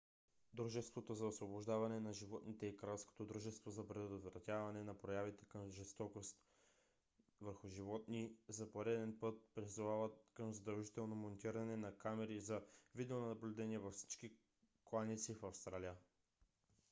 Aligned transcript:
дружеството 0.53 1.13
за 1.15 1.25
освобождаване 1.27 1.99
на 1.99 2.13
животните 2.13 2.65
и 2.65 2.77
кралското 2.77 3.25
дружество 3.25 3.71
за 3.71 3.87
предотвратяване 3.87 4.83
на 4.83 4.93
проявите 4.97 5.57
на 5.57 5.69
жестокост 5.69 6.37
към 7.39 7.53
животни 7.69 8.25
rspca 8.29 8.35
за 8.47 8.71
пореден 8.71 9.19
път 9.19 9.41
призовават 9.55 10.25
към 10.33 10.53
задължително 10.53 11.15
монтиране 11.15 11.77
на 11.77 11.97
камери 11.97 12.39
за 12.39 12.61
видеонаблюдение 12.95 13.79
във 13.79 13.93
всички 13.93 14.31
кланици 14.83 15.33
в 15.33 15.43
австралия 15.45 15.93